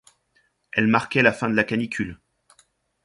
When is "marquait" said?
0.87-1.21